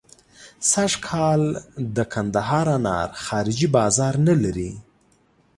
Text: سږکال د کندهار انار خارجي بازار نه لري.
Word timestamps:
سږکال 0.71 1.41
د 1.95 1.97
کندهار 2.13 2.67
انار 2.77 3.09
خارجي 3.23 3.67
بازار 3.77 4.13
نه 4.27 4.35
لري. 4.43 4.71